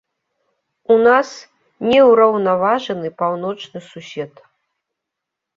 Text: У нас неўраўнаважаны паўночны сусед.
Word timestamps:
У 0.93 0.97
нас 1.07 1.29
неўраўнаважаны 1.91 3.13
паўночны 3.23 3.79
сусед. 3.91 4.33